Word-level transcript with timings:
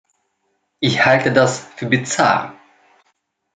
Ich 0.79 1.05
halte 1.05 1.31
das 1.31 1.59
für 1.59 1.85
bizarr. 1.85 2.55